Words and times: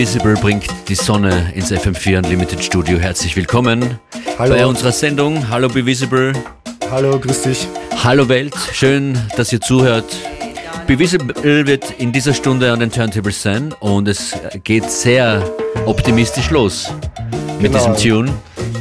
Be 0.00 0.06
Visible 0.06 0.32
bringt 0.32 0.64
die 0.88 0.94
Sonne 0.94 1.52
ins 1.54 1.70
FM4 1.70 2.24
Unlimited 2.24 2.64
Studio. 2.64 2.98
Herzlich 2.98 3.36
willkommen 3.36 3.98
Hallo. 4.38 4.54
bei 4.54 4.64
unserer 4.64 4.92
Sendung. 4.92 5.50
Hallo 5.50 5.68
Be 5.68 5.84
Visible. 5.84 6.32
Hallo, 6.90 7.20
grüß 7.20 7.42
dich. 7.42 7.68
Hallo 8.02 8.26
Welt. 8.26 8.54
Schön, 8.72 9.18
dass 9.36 9.52
ihr 9.52 9.60
zuhört. 9.60 10.06
Be 10.86 10.98
Visible 10.98 11.66
wird 11.66 11.90
in 11.98 12.12
dieser 12.12 12.32
Stunde 12.32 12.72
an 12.72 12.80
den 12.80 12.90
Turntables 12.90 13.42
sein 13.42 13.74
und 13.80 14.08
es 14.08 14.34
geht 14.64 14.90
sehr 14.90 15.44
optimistisch 15.84 16.48
los 16.48 16.90
mit 17.60 17.70
Genau. 17.70 17.92
diesem 17.94 18.10
Tune. 18.24 18.32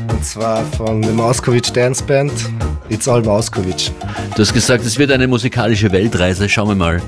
Und 0.08 0.24
zwar 0.24 0.64
von 0.78 1.02
der 1.02 1.12
Mauskovic 1.12 1.74
Dance 1.74 2.02
Band. 2.02 2.32
It's 2.88 3.10
all 3.10 3.22
Mauskovic. 3.22 3.92
Du 4.36 4.42
hast 4.42 4.54
gesagt, 4.54 4.86
es 4.86 4.98
wird 4.98 5.12
eine 5.12 5.28
musikalische 5.28 5.92
Weltreise. 5.92 6.48
Schauen 6.48 6.70
wir 6.70 6.76
mal, 6.76 7.02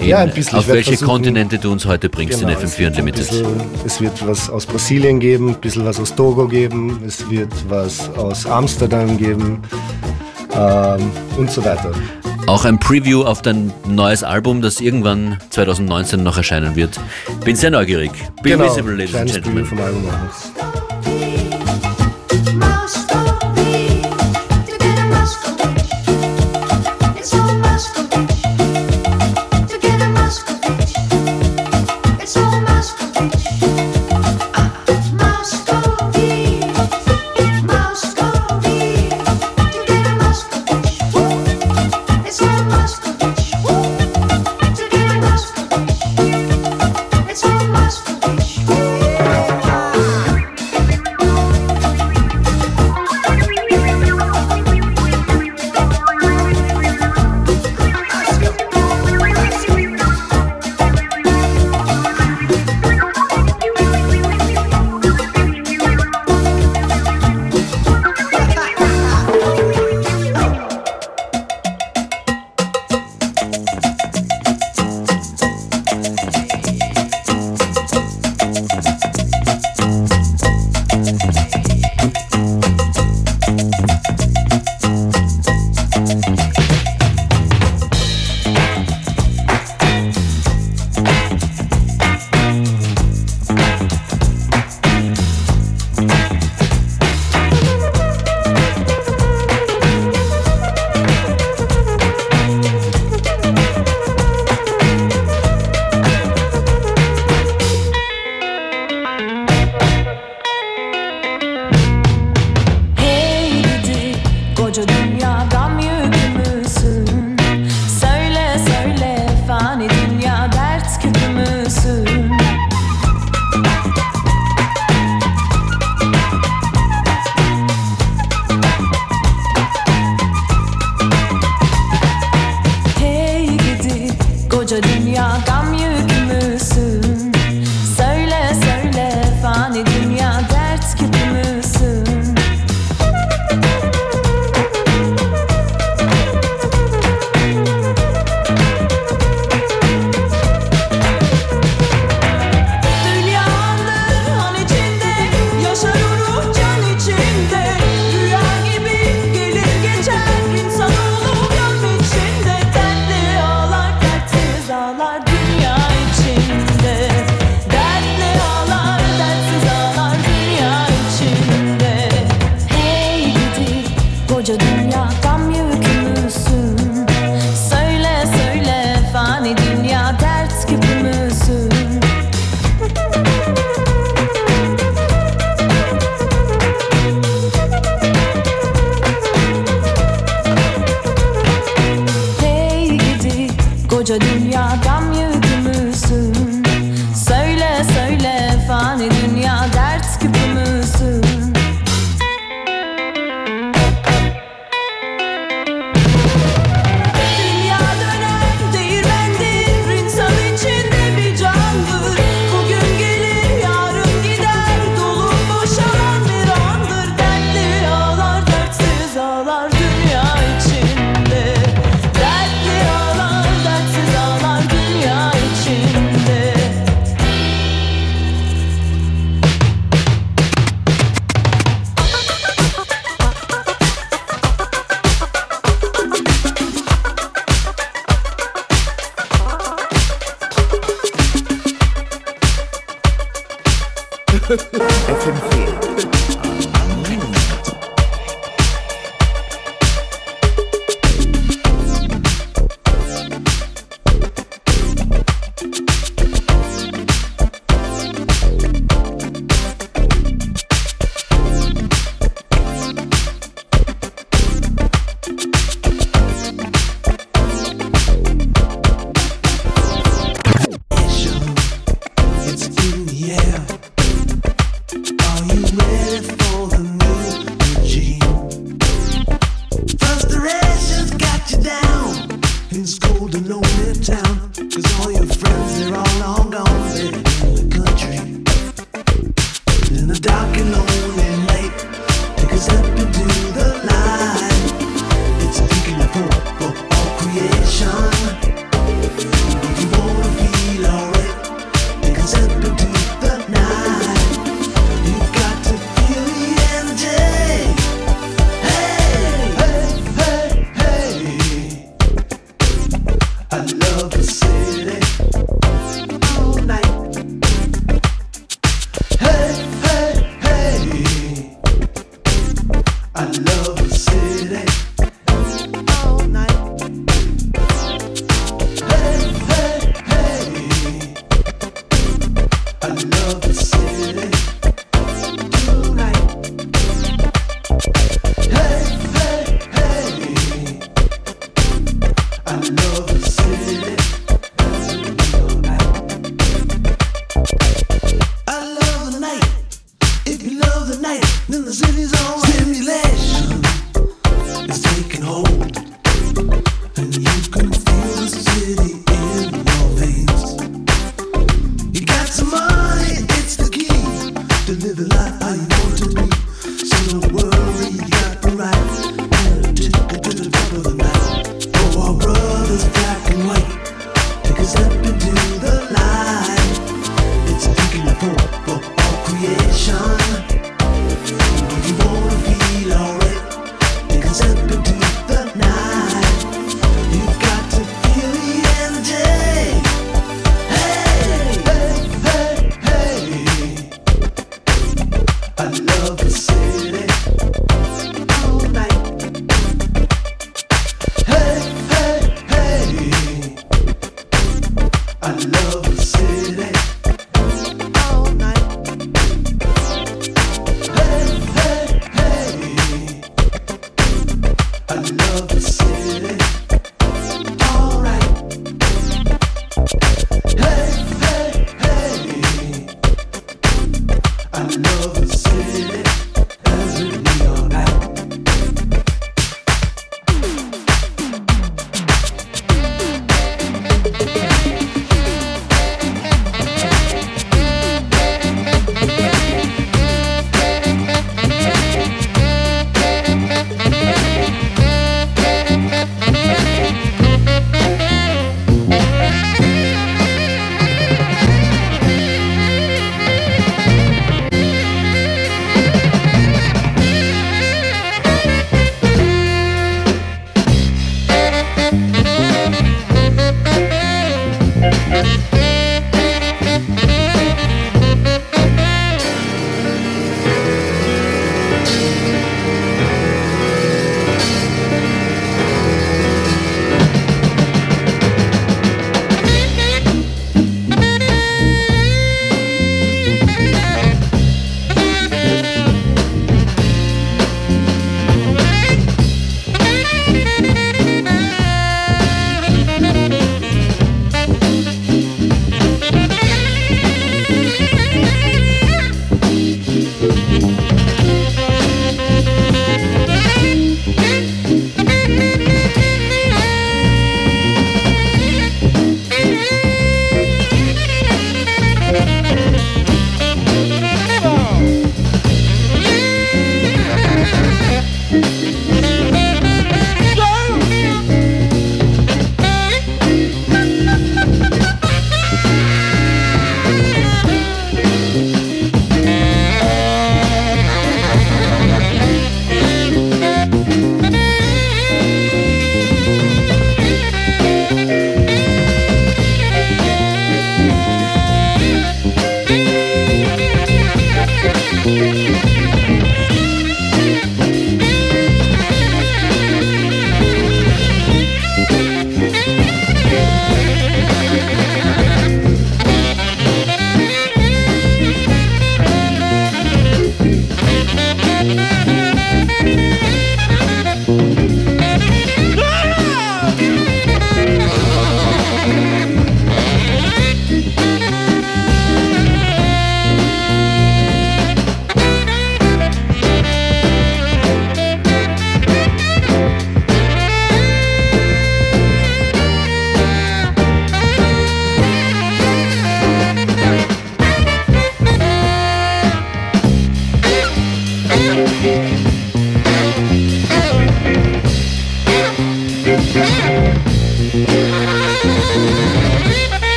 in, 0.00 0.08
Ja, 0.08 0.18
ein 0.18 0.32
bisschen. 0.32 0.58
Auf 0.58 0.68
welche 0.68 0.90
versuchen- 0.92 1.06
Kontinente 1.08 1.58
du 1.58 1.70
uns 1.72 1.86
heute 1.86 2.08
bringst 2.08 2.40
Genau, 2.40 2.50
in 2.52 2.56
es 2.64 2.74
FM4 2.74 2.78
wird 2.78 2.92
ein 2.94 3.00
Unlimited. 3.00 3.28
bisschen- 3.28 3.60
Es 3.86 4.00
wird 4.00 4.26
was 4.26 4.50
aus 4.50 4.66
Brasilien 4.66 5.20
geben, 5.20 5.48
ein 5.50 5.60
bisschen 5.60 5.84
was 5.84 5.98
aus 6.00 6.14
Togo 6.14 6.46
geben, 6.48 7.00
es 7.06 7.28
wird 7.30 7.52
was 7.68 8.08
aus 8.16 8.46
Amsterdam 8.46 9.16
geben 9.18 9.62
ähm, 10.54 11.10
und 11.36 11.50
so 11.50 11.64
weiter. 11.64 11.92
Auch 12.46 12.64
ein 12.64 12.78
Preview 12.78 13.24
auf 13.24 13.42
dein 13.42 13.72
neues 13.86 14.22
Album, 14.24 14.62
das 14.62 14.80
irgendwann 14.80 15.36
2019 15.50 16.22
noch 16.22 16.38
erscheinen 16.38 16.76
wird. 16.76 16.98
Bin 17.44 17.56
sehr 17.56 17.70
neugierig. 17.70 18.10
Be 18.42 18.50
genau, 18.50 18.64
Visible, 18.64 18.92
Ladies 18.96 19.14
and 19.14 19.30
kleines 19.30 19.32
Preview 19.32 19.64
Gentlemen. 19.64 19.66
vom 19.66 19.78
Album 19.80 20.04
auch. 20.08 20.67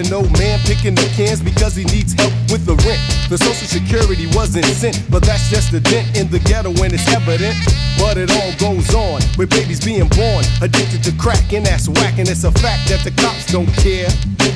And 0.00 0.10
no 0.10 0.22
man 0.40 0.58
picking 0.60 0.94
the 0.94 1.06
cans 1.14 1.42
because 1.42 1.76
he 1.76 1.84
needs 1.84 2.14
help 2.14 2.32
with 2.50 2.64
the 2.64 2.74
rent. 2.88 3.00
The 3.28 3.36
social 3.36 3.68
security 3.68 4.26
wasn't 4.32 4.64
sent, 4.64 4.96
but 5.10 5.22
that's 5.22 5.50
just 5.50 5.72
a 5.74 5.80
dent 5.80 6.16
in 6.16 6.30
the 6.30 6.38
ghetto 6.38 6.72
when 6.80 6.94
it's 6.94 7.06
evident. 7.12 7.54
But 8.00 8.16
it 8.16 8.32
all 8.32 8.52
goes 8.56 8.94
on 8.94 9.20
with 9.36 9.50
babies 9.50 9.84
being 9.84 10.08
born 10.08 10.42
addicted 10.64 11.04
to 11.04 11.12
crack, 11.20 11.52
and 11.52 11.64
that's 11.64 11.88
whack. 11.88 12.18
And 12.18 12.28
it's 12.28 12.44
a 12.44 12.52
fact 12.52 12.88
that 12.88 13.04
the 13.04 13.12
cops 13.20 13.52
don't 13.52 13.68
care 13.76 14.08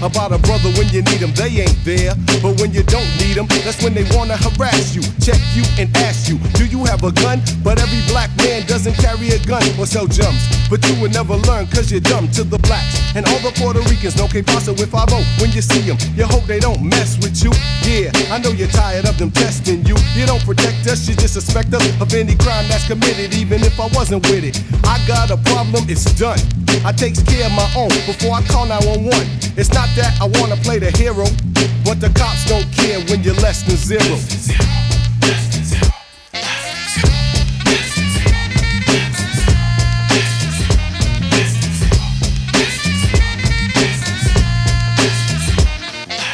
about 0.02 0.32
a 0.32 0.38
brother 0.38 0.72
when 0.80 0.88
you 0.88 1.02
need 1.04 1.20
them, 1.20 1.32
they 1.36 1.60
ain't 1.60 1.78
there. 1.84 2.16
But 2.40 2.60
when 2.60 2.72
you 2.72 2.82
don't 2.82 3.08
need 3.20 3.36
them, 3.36 3.46
that's 3.62 3.82
when 3.84 3.94
they 3.94 4.04
wanna 4.16 4.36
harass 4.36 4.96
you, 4.96 5.02
check 5.20 5.40
you, 5.52 5.62
and 5.78 5.94
ask 6.08 6.28
you, 6.28 6.38
Do 6.56 6.66
you 6.66 6.84
have 6.84 7.04
a 7.04 7.12
gun? 7.12 7.40
But 7.62 7.80
every 7.80 8.00
black 8.08 8.30
man 8.38 8.64
doesn't 8.66 8.94
carry 8.94 9.28
a 9.30 9.38
gun 9.44 9.62
or 9.78 9.86
sell 9.86 10.06
jumps. 10.06 10.44
But 10.68 10.80
you 10.88 10.94
will 11.00 11.10
never 11.10 11.36
learn, 11.36 11.66
cause 11.68 11.90
you're 11.92 12.00
dumb 12.00 12.28
to 12.32 12.44
the 12.44 12.58
blacks. 12.58 13.00
And 13.14 13.26
all 13.26 13.38
the 13.40 13.52
Puerto 13.60 13.80
Ricans 13.90 14.16
know 14.16 14.26
que 14.26 14.42
pasa 14.42 14.72
with 14.72 14.90
5 14.90 15.12
when 15.40 15.52
you 15.52 15.62
see 15.62 15.80
them. 15.84 15.98
You 16.16 16.24
hope 16.24 16.44
they 16.44 16.60
don't 16.60 16.82
mess 16.82 17.16
with 17.20 17.44
you. 17.44 17.52
Yeah, 17.84 18.10
I 18.32 18.38
know 18.38 18.50
you're 18.50 18.72
tired 18.72 19.04
of 19.04 19.18
them 19.18 19.30
testing 19.30 19.84
you. 19.84 19.96
You 20.16 20.26
don't 20.26 20.42
protect 20.44 20.86
us, 20.86 21.08
you 21.08 21.14
just 21.14 21.34
suspect 21.34 21.72
us 21.74 21.84
of 22.00 22.12
any 22.14 22.34
crime 22.36 22.66
that's 22.68 22.86
committed, 22.86 23.33
even 23.36 23.62
if 23.62 23.78
I 23.80 23.86
wasn't 23.94 24.26
with 24.30 24.44
it. 24.44 24.60
I 24.84 24.98
got 25.06 25.30
a 25.30 25.36
problem, 25.50 25.84
it's 25.88 26.04
done. 26.14 26.38
I 26.84 26.92
takes 26.92 27.22
care 27.22 27.46
of 27.46 27.52
my 27.52 27.68
own 27.76 27.88
before 28.06 28.32
I 28.34 28.42
call 28.42 28.66
911. 28.66 29.10
It's 29.56 29.72
not 29.72 29.88
that 29.96 30.18
I 30.20 30.26
wanna 30.38 30.56
play 30.56 30.78
the 30.78 30.90
hero, 30.96 31.26
but 31.84 32.00
the 32.00 32.10
cops 32.14 32.44
don't 32.46 32.70
care 32.72 33.00
when 33.10 33.22
you're 33.22 33.38
less 33.40 33.62
than 33.62 33.76
zero. 33.76 34.83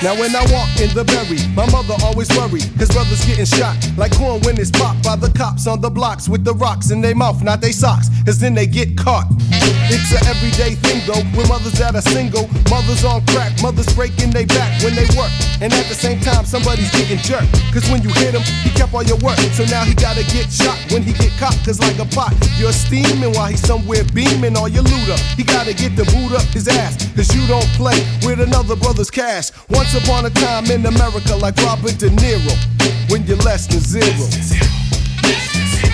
Now 0.03 0.17
when 0.17 0.35
I 0.35 0.41
walk 0.49 0.81
in 0.81 0.89
the 0.97 1.05
berry, 1.05 1.37
my 1.53 1.69
mother 1.69 1.93
always 2.03 2.29
worried. 2.33 2.65
His 2.81 2.89
brother's 2.89 3.23
getting 3.27 3.45
shot 3.45 3.77
like 3.99 4.17
corn 4.17 4.41
when 4.49 4.57
it's 4.57 4.71
popped 4.71 5.05
by 5.05 5.15
the 5.15 5.29
cops 5.37 5.67
on 5.67 5.83
the 5.83 5.91
blocks 5.91 6.27
with 6.27 6.43
the 6.43 6.55
rocks 6.55 6.91
in 6.91 7.03
their 7.03 7.15
mouth, 7.15 7.45
not 7.45 7.61
they 7.61 7.71
socks, 7.71 8.09
cause 8.25 8.39
then 8.39 8.55
they 8.55 8.67
get 8.67 8.97
caught. 8.97 9.29
It's 9.93 10.09
an 10.17 10.25
everyday 10.25 10.73
thing 10.81 11.05
though, 11.05 11.21
when 11.37 11.47
mothers 11.49 11.77
that 11.77 11.95
are 11.95 12.01
single, 12.01 12.49
mothers 12.73 13.05
on 13.05 13.21
crack, 13.27 13.53
mothers 13.61 13.93
breaking 13.93 14.31
their 14.31 14.47
back 14.47 14.73
when 14.81 14.97
they 14.97 15.05
work. 15.21 15.29
And 15.61 15.69
at 15.69 15.85
the 15.93 15.99
same 15.99 16.19
time, 16.21 16.47
somebody's 16.47 16.89
getting 16.97 17.21
jerked. 17.21 17.53
Cause 17.69 17.85
when 17.93 18.01
you 18.01 18.09
hit 18.17 18.33
him, 18.33 18.41
he 18.65 18.71
kept 18.73 18.95
all 18.97 19.05
your 19.05 19.21
work. 19.21 19.37
So 19.53 19.69
now 19.69 19.85
he 19.85 19.93
gotta 19.93 20.25
get 20.33 20.49
shot 20.49 20.81
when 20.89 21.03
he 21.03 21.13
get 21.13 21.37
caught, 21.37 21.61
cause 21.61 21.77
like 21.77 22.01
a 22.01 22.09
pot, 22.09 22.33
you're 22.57 22.73
steaming 22.73 23.37
while 23.37 23.53
he's 23.53 23.61
somewhere 23.61 24.05
beaming 24.17 24.57
all 24.57 24.69
your 24.69 24.85
loot 24.89 25.13
up. 25.13 25.21
He 25.37 25.45
gotta 25.45 25.77
get 25.77 25.93
the 25.93 26.09
boot 26.09 26.33
up 26.33 26.49
his 26.57 26.69
ass, 26.69 26.97
cause 27.13 27.29
you 27.37 27.45
don't 27.53 27.69
play 27.77 28.01
with 28.25 28.41
another 28.41 28.77
brother's 28.77 29.11
cash. 29.11 29.53
Once 29.69 29.90
upon 29.95 30.27
a 30.27 30.31
time 30.31 30.67
in 30.67 30.87
America, 30.87 31.35
like 31.37 31.57
Robert 31.63 31.99
De 31.99 32.09
Niro, 32.11 33.11
when 33.11 33.27
you're 33.27 33.37
less 33.39 33.67
than 33.67 33.81
zero. 33.81 35.90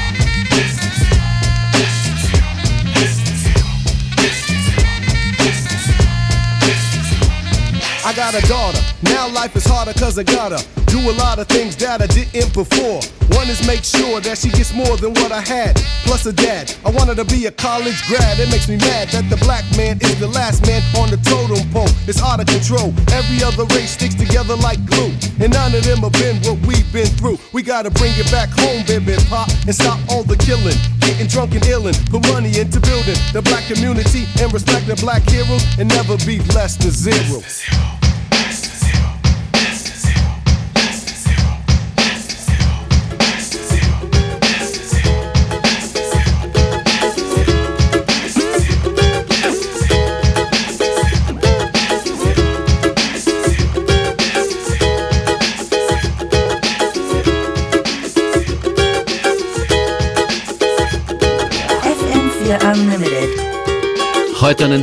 I 8.07 8.13
got 8.15 8.39
a 8.39 8.47
daughter. 8.47 8.79
Now 9.03 9.27
life 9.27 9.57
is 9.57 9.67
harder 9.67 9.93
cause 9.99 10.17
I 10.17 10.23
gotta 10.23 10.63
do 10.87 11.11
a 11.11 11.15
lot 11.19 11.41
of 11.41 11.49
things 11.49 11.75
that 11.83 12.01
I 12.01 12.07
didn't 12.07 12.55
before. 12.55 13.03
One 13.35 13.51
is 13.51 13.67
make 13.67 13.83
sure 13.83 14.21
that 14.21 14.39
she 14.39 14.49
gets 14.49 14.73
more 14.73 14.97
than 14.97 15.11
what 15.19 15.33
I 15.33 15.43
had, 15.43 15.75
plus 16.07 16.25
a 16.25 16.33
dad. 16.33 16.73
I 16.87 16.91
want 16.91 17.11
her 17.11 17.17
to 17.19 17.25
be 17.27 17.47
a 17.47 17.51
college 17.51 18.07
grad. 18.07 18.39
It 18.39 18.49
makes 18.49 18.69
me 18.69 18.77
mad 18.77 19.09
that 19.11 19.27
the 19.29 19.37
black 19.43 19.67
man 19.77 19.99
is 19.99 20.21
the 20.21 20.29
last 20.29 20.63
man 20.71 20.87
on 20.95 21.11
the 21.11 21.19
totem 21.19 21.67
pole. 21.75 21.91
It's 22.07 22.23
out 22.23 22.39
of 22.39 22.47
control. 22.47 22.95
Every 23.11 23.43
other 23.43 23.67
race 23.75 23.99
sticks 23.99 24.15
together 24.15 24.55
like 24.55 24.79
glue. 24.87 25.11
And 25.43 25.51
none 25.51 25.75
of 25.75 25.83
them 25.83 26.07
have 26.07 26.15
been 26.15 26.39
what 26.47 26.63
we've 26.63 26.87
been 26.95 27.11
through. 27.19 27.43
We 27.53 27.67
gotta 27.67 27.91
bring 27.91 28.15
it 28.15 28.31
back 28.31 28.55
home, 28.55 28.87
baby 28.87 29.19
pop, 29.27 29.51
and 29.67 29.75
stop 29.75 29.99
all 30.09 30.23
the 30.23 30.39
killing. 30.39 30.79
Getting 31.03 31.27
drunk 31.27 31.59
and 31.59 31.67
illin', 31.67 31.99
put 32.07 32.23
money 32.31 32.55
into 32.55 32.79
building 32.79 33.19
the 33.35 33.43
black 33.43 33.67
community 33.67 34.31
and 34.39 34.55
respect 34.55 34.87
the 34.87 34.95
black 35.03 35.27
heroes 35.27 35.67
and 35.79 35.91
never 35.91 36.17
be 36.23 36.39
less 36.55 36.79
than 36.79 36.95
zero. 36.95 37.43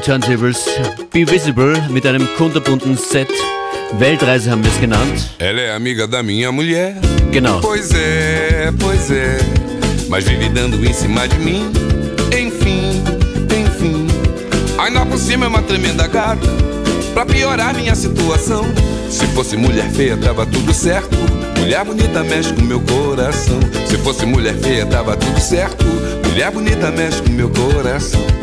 Turntables 0.04 0.66
Be 1.14 1.26
Visible 1.26 1.82
mit 1.90 2.06
einem 2.06 2.28
kunterbunten 2.38 2.98
Set. 2.98 3.30
Weltreise 4.00 4.52
haben 4.52 4.62
wir 4.62 4.70
es 4.70 4.78
genannt. 4.78 5.30
Ela 5.40 5.62
é 5.62 5.76
amiga 5.76 6.06
da 6.06 6.22
minha 6.22 6.52
mulher. 6.52 6.96
Genau. 7.32 7.62
Pois 7.62 7.92
é, 7.94 8.70
pois 8.80 9.10
é. 9.10 9.38
Mas 10.10 10.26
vive 10.26 10.50
dando 10.50 10.84
em 10.86 10.92
cima 10.92 11.26
de 11.26 11.38
mim. 11.40 11.72
Enfim, 12.38 13.02
enfim. 13.50 14.08
Ainda 14.78 15.06
por 15.06 15.18
cima 15.18 15.46
é 15.46 15.48
uma 15.48 15.62
tremenda 15.62 16.06
gata. 16.08 16.50
Pra 17.14 17.26
piorar 17.26 17.74
minha 17.74 17.96
situação. 17.96 18.66
Se 19.10 19.26
fosse 19.28 19.56
mulher 19.56 19.90
feia, 19.90 20.18
tava 20.18 20.46
tudo 20.46 20.74
certo. 20.74 21.16
Mulher 21.58 21.86
bonita 21.86 22.24
mexe 22.24 22.52
com 22.52 22.64
meu 22.64 22.82
coração. 22.82 23.60
Se 23.88 23.98
fosse 24.00 24.26
mulher 24.26 24.56
feia, 24.56 24.86
tava 24.86 25.16
tudo 25.16 25.40
certo. 25.40 25.86
Mulher 26.28 26.52
bonita 26.52 26.92
mexe 26.92 27.22
com 27.22 27.30
meu 27.30 27.50
coração. 27.50 28.43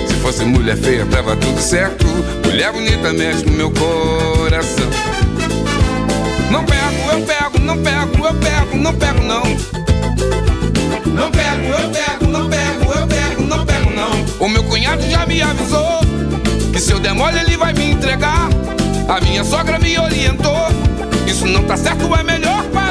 Se 0.21 0.27
fosse 0.27 0.45
mulher 0.45 0.77
feia, 0.77 1.03
tava 1.07 1.35
tudo 1.35 1.59
certo. 1.59 2.05
Mulher 2.45 2.71
bonita 2.71 3.11
mexe 3.11 3.43
com 3.43 3.49
meu 3.49 3.71
coração. 3.71 4.87
Não 6.51 6.63
pego, 6.63 7.11
eu 7.11 7.21
pego, 7.25 7.59
não 7.59 7.77
pego, 7.79 8.27
eu 8.27 8.33
pego, 8.35 8.77
não 8.77 8.93
pego 8.93 9.23
não. 9.23 9.43
Não 11.07 11.31
pego, 11.31 11.65
eu 11.65 11.89
pego, 11.89 12.31
não 12.31 12.47
pego, 12.47 12.93
eu 12.99 13.07
pego, 13.07 13.41
não 13.47 13.65
pego 13.65 13.89
não. 13.89 14.45
O 14.45 14.47
meu 14.47 14.63
cunhado 14.65 15.01
já 15.09 15.25
me 15.25 15.41
avisou 15.41 16.01
que 16.71 16.79
se 16.79 16.91
eu 16.91 16.99
der 16.99 17.15
mole 17.15 17.39
ele 17.39 17.57
vai 17.57 17.73
me 17.73 17.89
entregar. 17.89 18.47
A 19.09 19.19
minha 19.21 19.43
sogra 19.43 19.79
me 19.79 19.97
orientou. 19.97 20.67
Isso 21.25 21.47
não 21.47 21.63
tá 21.63 21.75
certo, 21.75 22.13
é 22.13 22.23
melhor 22.23 22.63
parar. 22.65 22.90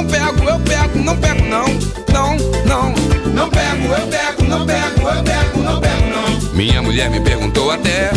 Não 0.00 0.06
pego, 0.06 0.48
eu 0.48 0.60
pego, 0.60 0.98
não 0.98 1.16
pego, 1.16 1.44
não. 1.44 1.66
Não, 2.12 2.36
não. 2.64 2.94
Não 3.34 3.50
pego, 3.50 3.86
eu 3.86 4.06
pego, 4.06 4.44
não 4.48 4.66
pego, 4.66 5.08
eu 5.08 5.22
pego, 5.22 5.62
não 5.62 5.80
pego, 5.80 6.06
não. 6.08 6.54
Minha 6.54 6.80
mulher 6.80 7.10
me 7.10 7.20
perguntou 7.20 7.70
até 7.70 8.10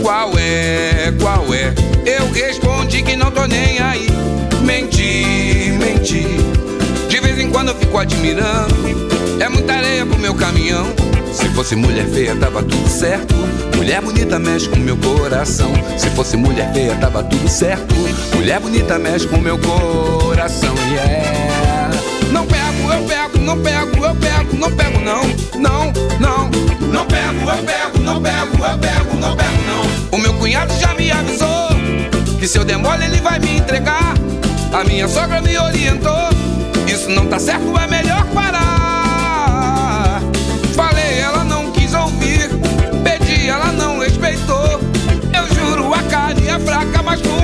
qual 0.00 0.30
é, 0.38 1.12
qual 1.20 1.52
é. 1.52 1.74
Eu 2.06 2.30
respondi 2.30 3.02
que 3.02 3.16
não 3.16 3.32
tô 3.32 3.46
nem 3.46 3.80
aí. 3.80 4.06
Menti, 4.62 5.72
menti. 5.76 6.24
De 7.08 7.20
vez 7.20 7.38
em 7.38 7.50
quando 7.50 7.70
eu 7.70 7.74
fico 7.74 7.98
admirando. 7.98 8.74
É 9.40 9.48
muita 9.48 9.74
areia 9.74 10.06
pro 10.06 10.18
meu 10.18 10.34
caminhão. 10.34 10.86
Se 11.34 11.48
fosse 11.50 11.74
mulher 11.74 12.06
feia, 12.06 12.34
tava 12.36 12.62
tudo 12.62 12.88
certo. 12.88 13.34
Mulher 13.76 14.00
bonita 14.00 14.38
mexe 14.38 14.68
com 14.68 14.76
meu 14.76 14.96
coração. 14.96 15.72
Se 15.98 16.08
fosse 16.10 16.36
mulher 16.36 16.72
feia, 16.72 16.94
tava 16.94 17.24
tudo 17.24 17.48
certo. 17.48 17.94
Mulher 18.34 18.60
bonita 18.60 18.98
mexe 18.98 19.26
com 19.26 19.38
meu 19.38 19.58
coração. 19.58 20.74
Yeah. 20.90 21.90
Não 22.30 22.46
pego, 22.46 22.92
eu 22.92 23.02
pego, 23.02 23.38
não 23.38 23.58
pego, 23.58 24.04
eu 24.04 24.14
pego, 24.14 24.56
não 24.56 24.70
pego, 24.72 25.00
não. 25.00 25.22
Não, 25.60 25.92
não. 26.20 26.50
Não 26.92 27.06
pego, 27.06 27.50
eu 27.50 27.64
pego, 27.64 27.98
não 27.98 28.22
pego, 28.22 28.64
eu 28.64 28.78
pego, 28.78 29.16
não 29.16 29.36
pego, 29.36 29.62
não. 29.66 30.18
O 30.18 30.22
meu 30.22 30.34
cunhado 30.34 30.72
já 30.78 30.94
me 30.94 31.10
avisou 31.10 31.68
que 32.38 32.46
se 32.48 32.58
eu 32.58 32.64
der 32.64 32.78
mole 32.78 33.04
ele 33.04 33.20
vai 33.20 33.38
me 33.38 33.56
entregar. 33.56 34.14
A 34.72 34.84
minha 34.84 35.08
sogra 35.08 35.40
me 35.40 35.58
orientou. 35.58 36.28
Isso 36.86 37.08
não 37.10 37.26
tá 37.26 37.38
certo, 37.38 37.76
é 37.78 37.86
melhor 37.86 38.24
parar. 38.26 38.43
Fraca, 46.84 47.02
mas 47.02 47.20
nunca 47.22 47.43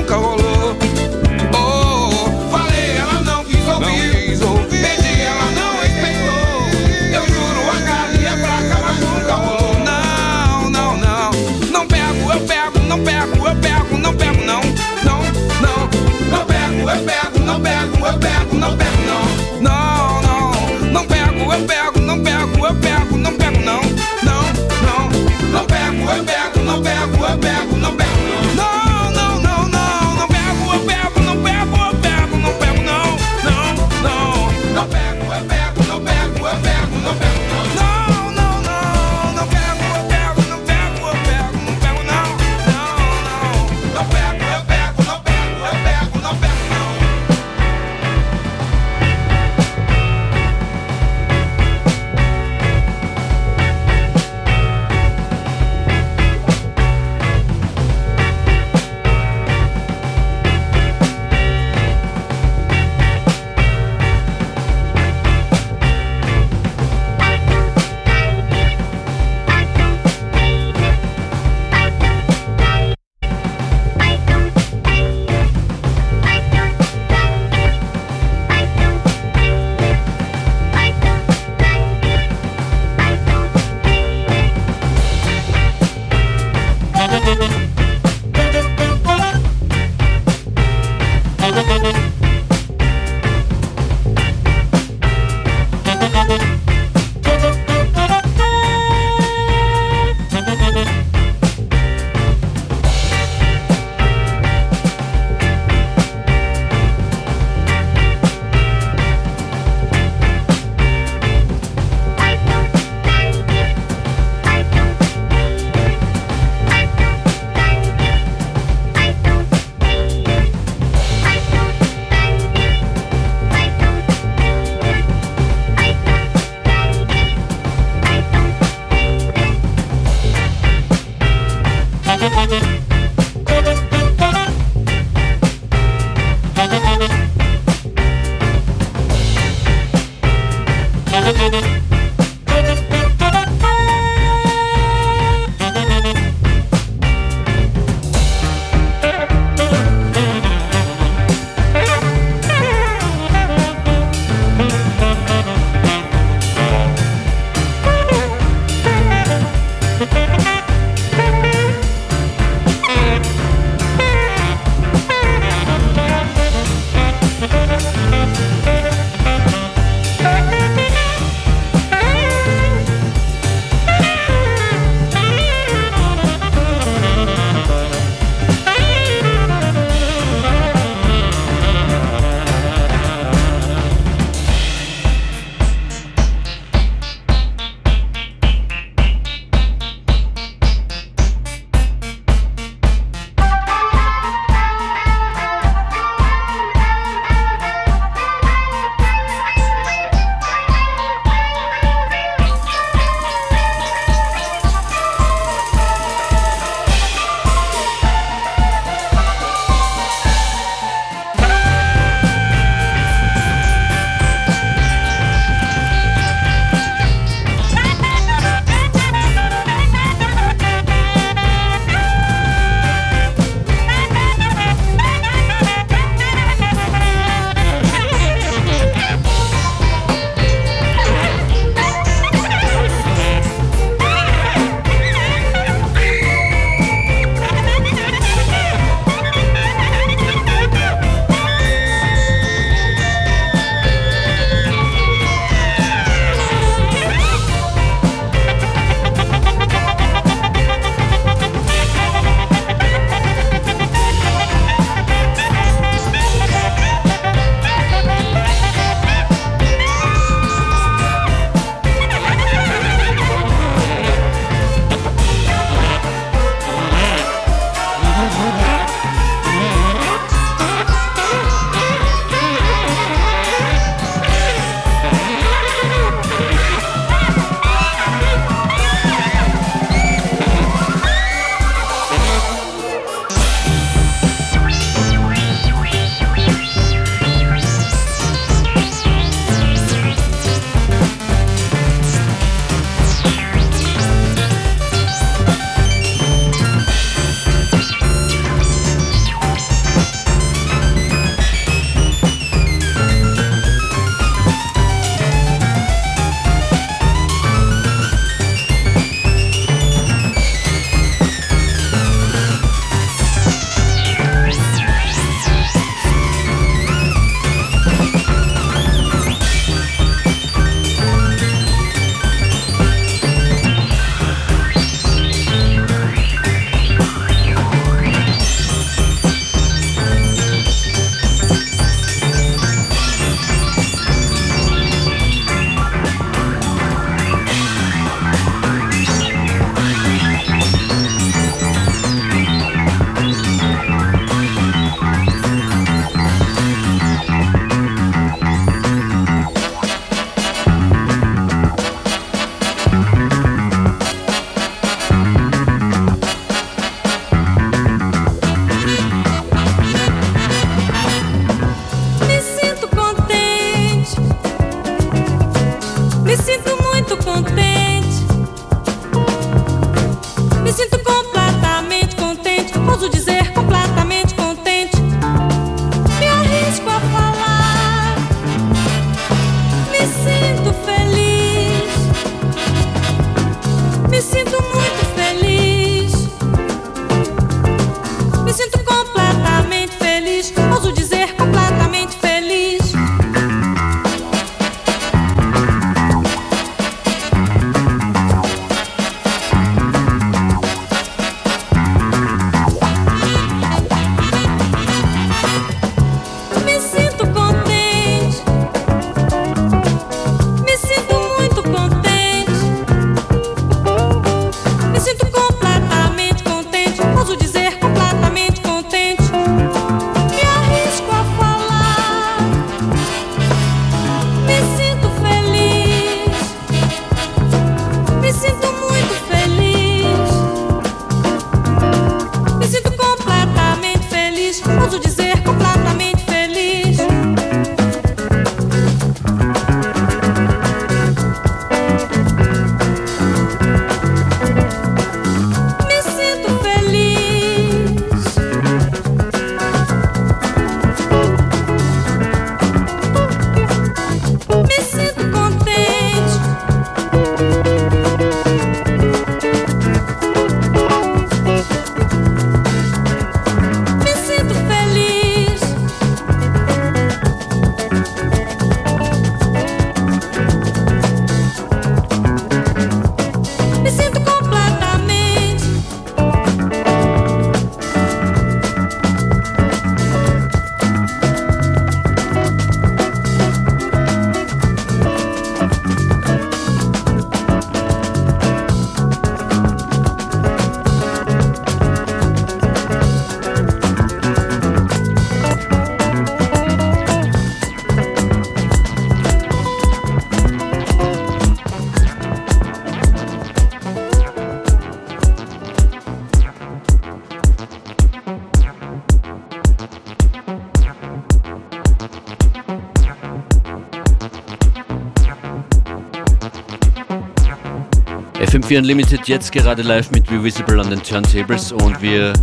FM4 518.51 518.79
Unlimited 518.79 519.29
jetzt 519.29 519.49
gerade 519.53 519.81
live 519.81 520.11
mit 520.11 520.29
Revisible 520.29 520.77
an 520.81 520.89
den 520.89 521.01
Turntables 521.01 521.71
und 521.71 522.01
wir 522.01 522.33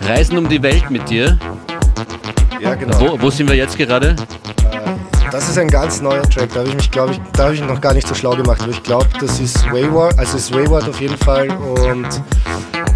reisen 0.00 0.36
um 0.36 0.48
die 0.48 0.60
Welt 0.60 0.90
mit 0.90 1.08
dir. 1.08 1.38
Ja, 2.60 2.74
genau. 2.74 2.98
Wo, 2.98 3.22
wo 3.22 3.30
sind 3.30 3.48
wir 3.48 3.54
jetzt 3.54 3.78
gerade? 3.78 4.16
Das 5.30 5.48
ist 5.48 5.58
ein 5.58 5.68
ganz 5.68 6.00
neuer 6.00 6.22
Track. 6.22 6.50
Da 6.52 6.60
habe 6.60 6.70
ich 6.70 6.74
mich, 6.74 6.90
glaube 6.90 7.12
ich, 7.12 7.20
da 7.34 7.44
habe 7.44 7.54
ich 7.54 7.62
noch 7.62 7.80
gar 7.80 7.94
nicht 7.94 8.08
so 8.08 8.16
schlau 8.16 8.34
gemacht. 8.34 8.62
Aber 8.62 8.72
ich 8.72 8.82
glaube, 8.82 9.06
das 9.20 9.38
ist 9.38 9.64
Wayward, 9.70 10.18
also 10.18 10.36
ist 10.36 10.52
Wayward 10.52 10.88
auf 10.88 11.00
jeden 11.00 11.16
Fall. 11.18 11.48
Und 11.50 12.08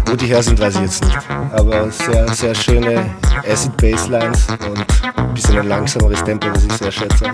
wo 0.09 0.15
die 0.15 0.27
her 0.27 0.41
sind, 0.43 0.59
weiß 0.59 0.75
ich 0.75 0.81
jetzt 0.81 1.03
nicht. 1.03 1.17
Aber 1.53 1.91
sehr, 1.91 2.27
sehr 2.29 2.55
schöne 2.55 3.05
Acid 3.49 3.75
Basslines 3.77 4.47
und 4.49 4.79
ein 5.17 5.33
bisschen 5.33 5.59
ein 5.59 5.67
langsameres 5.67 6.23
Tempo, 6.23 6.47
was 6.53 6.63
ich 6.63 6.71
sehr 6.73 6.91
schätze. 6.91 7.25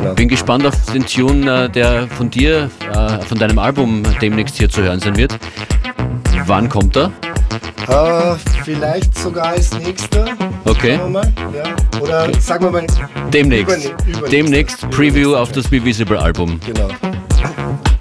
Genau. 0.00 0.14
Bin 0.14 0.28
gespannt 0.28 0.66
auf 0.66 0.74
den 0.92 1.06
Tune, 1.06 1.64
äh, 1.64 1.68
der 1.68 2.06
von 2.08 2.30
dir, 2.30 2.70
äh, 2.92 3.18
von 3.22 3.38
deinem 3.38 3.58
Album 3.58 4.02
demnächst 4.20 4.56
hier 4.56 4.68
zu 4.68 4.82
hören 4.82 5.00
sein 5.00 5.16
wird. 5.16 5.38
Wann 6.46 6.68
kommt 6.68 6.96
er? 6.96 7.12
Äh, 7.88 8.36
vielleicht 8.64 9.16
sogar 9.16 9.48
als 9.48 9.72
nächster. 9.78 10.26
Okay. 10.64 10.98
Mal. 11.08 11.32
Ja. 11.54 12.00
Oder 12.00 12.32
sagen 12.40 12.64
wir 12.64 12.70
mal. 12.70 12.86
Demnächst. 13.32 13.92
Überne-. 14.06 14.30
Demnächst 14.30 14.90
Preview 14.90 15.34
auf 15.34 15.52
das 15.52 15.70
Revisible 15.70 16.18
Album. 16.18 16.58
Genau. 16.66 16.88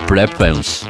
Bleibt 0.07 0.37
bei 0.37 0.53
uns. 0.53 0.85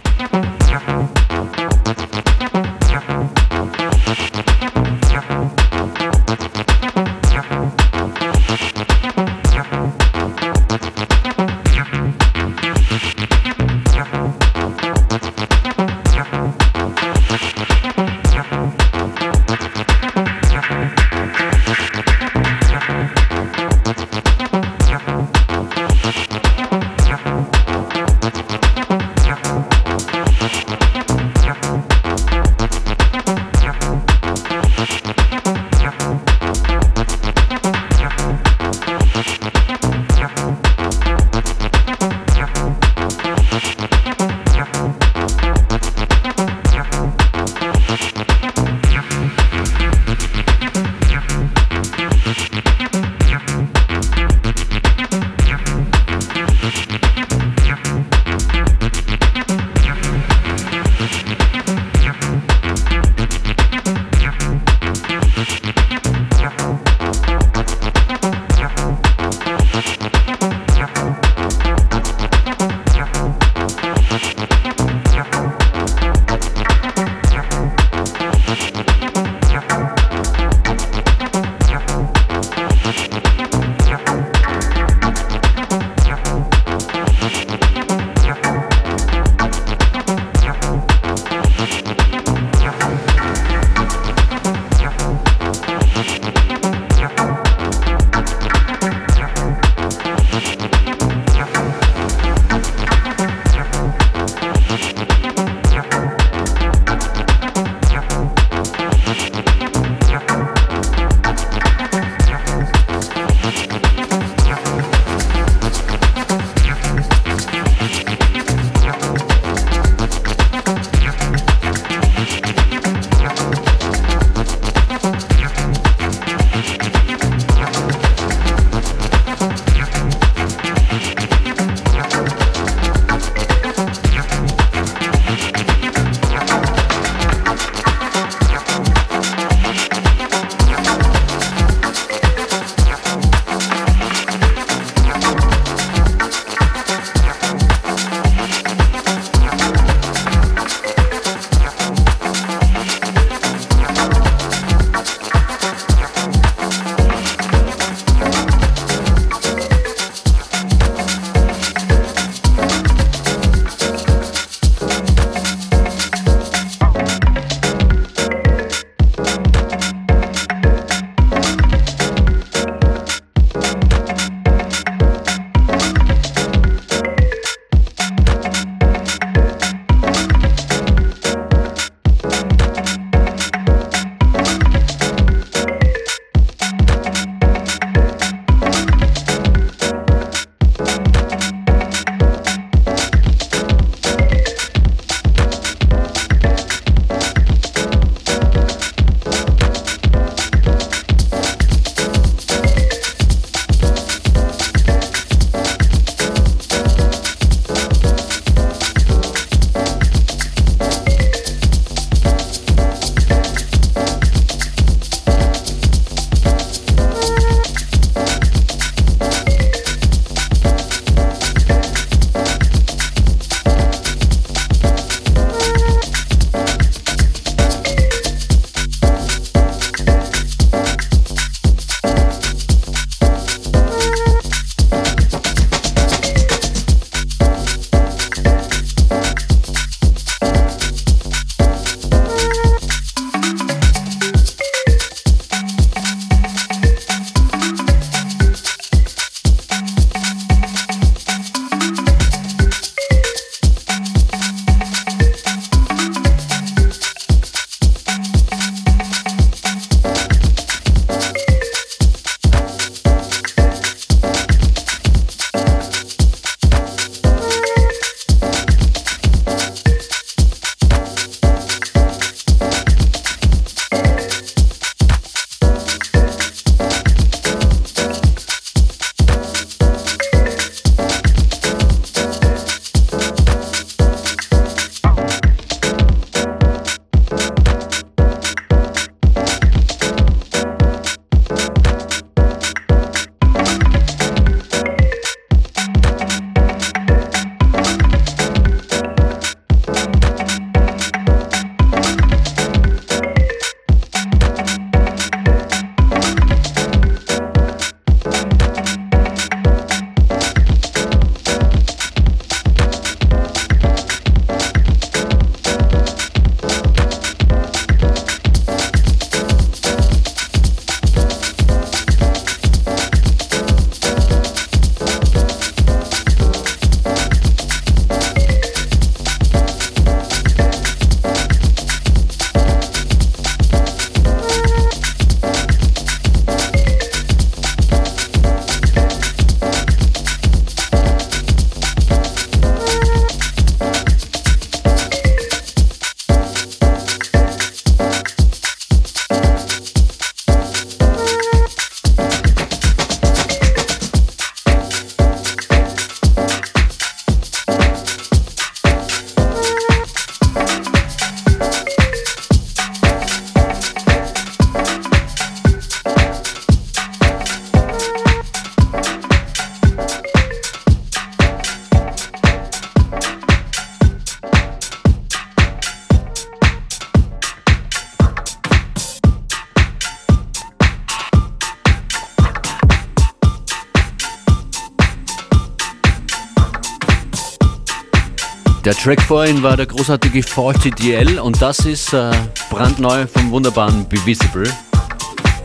Track 389.04 389.22
vorhin 389.24 389.62
war 389.62 389.76
der 389.76 389.86
großartige 389.86 390.42
Faulty 390.42 390.90
DL 390.90 391.38
und 391.38 391.62
das 391.62 391.80
ist 391.80 392.14
äh, 392.14 392.32
brandneu 392.70 393.28
vom 393.28 393.52
wunderbaren 393.52 394.08
Be 394.08 394.16
Visible. 394.26 394.64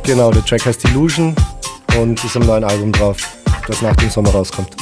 Genau, 0.03 0.33
der 0.33 0.45
Track 0.45 0.67
heißt 0.67 0.85
Illusion 0.87 1.37
und 1.97 2.25
ist 2.25 2.37
am 2.37 2.43
neuen 2.43 2.65
Album 2.65 2.91
drauf, 2.91 3.19
das 3.69 3.81
nach 3.81 3.95
dem 3.95 4.11
Sommer 4.11 4.31
rauskommt. 4.31 4.75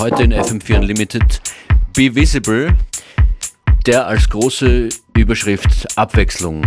Heute 0.00 0.22
in 0.24 0.32
FM4 0.32 0.78
Unlimited. 0.80 1.40
Be 1.94 2.14
Visible, 2.14 2.74
der 3.86 4.06
als 4.06 4.28
große 4.28 4.88
Überschrift 5.16 5.86
Abwechslung 5.96 6.62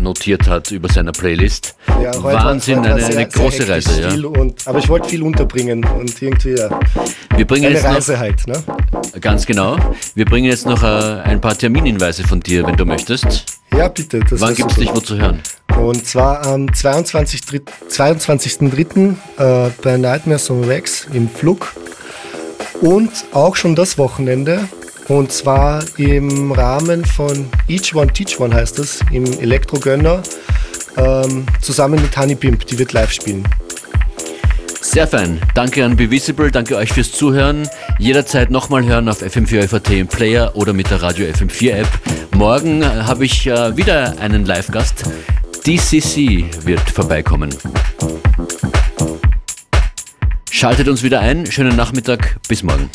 notiert 0.00 0.46
hat 0.48 0.70
über 0.70 0.88
seiner 0.88 1.10
Playlist. 1.10 1.74
Ja, 2.00 2.22
Wahnsinn, 2.22 2.78
eine, 2.84 3.00
sehr- 3.00 3.18
eine 3.18 3.28
große 3.28 3.68
Reise. 3.68 4.00
Ja. 4.00 4.28
Und, 4.28 4.64
aber 4.68 4.78
ich 4.78 4.88
wollte 4.88 5.08
viel 5.08 5.22
unterbringen 5.24 5.84
und 5.84 6.22
irgendwie 6.22 6.50
ja, 6.54 6.70
Wir 7.36 7.44
bringen 7.44 7.66
eine 7.66 7.74
jetzt 7.74 7.84
noch, 7.84 7.94
Reise 7.96 8.18
halt. 8.18 8.46
Ne? 8.46 8.62
ganz 9.20 9.44
genau, 9.44 9.76
wir 10.14 10.24
bringen 10.24 10.46
jetzt 10.46 10.66
noch 10.66 10.82
äh, 10.84 10.86
ein 10.86 11.40
paar 11.40 11.58
Terminhinweise 11.58 12.22
von 12.22 12.38
dir, 12.38 12.64
wenn 12.64 12.76
du 12.76 12.84
möchtest. 12.84 13.58
Ja, 13.76 13.88
bitte. 13.88 14.20
Wann 14.30 14.54
gibt 14.54 14.70
es 14.70 14.76
dich 14.76 14.94
wo 14.94 15.00
zu 15.00 15.16
hören? 15.18 15.40
Und 15.76 16.06
zwar 16.06 16.46
am 16.46 16.66
22.3. 16.66 17.62
22.3. 17.90 19.14
Äh, 19.66 19.70
bei 19.82 19.96
Nightmares 19.96 20.48
on 20.50 20.68
Wax 20.68 21.08
im 21.12 21.28
Flug. 21.28 21.72
Und 22.80 23.10
auch 23.32 23.56
schon 23.56 23.74
das 23.74 23.98
Wochenende. 23.98 24.68
Und 25.08 25.32
zwar 25.32 25.82
im 25.96 26.52
Rahmen 26.52 27.04
von 27.04 27.46
Each 27.66 27.94
One 27.94 28.12
Teach 28.12 28.38
One 28.38 28.54
heißt 28.54 28.78
das, 28.78 29.00
im 29.10 29.24
Elektro-Gönner. 29.24 30.22
Ähm, 30.96 31.46
zusammen 31.60 32.00
mit 32.02 32.16
Honey 32.16 32.34
Pimp, 32.34 32.66
die 32.66 32.78
wird 32.78 32.92
live 32.92 33.12
spielen. 33.12 33.44
Sehr 34.80 35.06
fein. 35.06 35.40
Danke 35.54 35.84
an 35.84 35.96
Bevisible, 35.96 36.50
danke 36.50 36.76
euch 36.76 36.92
fürs 36.92 37.12
Zuhören. 37.12 37.68
Jederzeit 37.98 38.50
nochmal 38.50 38.84
hören 38.84 39.08
auf 39.08 39.22
FM4 39.22 39.68
FAT 39.68 39.90
im 39.90 40.06
Player 40.06 40.52
oder 40.54 40.72
mit 40.72 40.90
der 40.90 41.02
Radio 41.02 41.26
FM4 41.26 41.72
App. 41.72 41.88
Morgen 42.34 42.82
äh, 42.82 42.86
habe 42.86 43.24
ich 43.24 43.46
äh, 43.46 43.76
wieder 43.76 44.18
einen 44.18 44.44
Live-Gast. 44.44 45.04
DCC 45.66 46.46
wird 46.64 46.80
vorbeikommen. 46.90 47.50
Schaltet 50.58 50.88
uns 50.88 51.04
wieder 51.04 51.20
ein. 51.20 51.46
Schönen 51.46 51.76
Nachmittag. 51.76 52.34
Bis 52.48 52.64
morgen. 52.64 52.90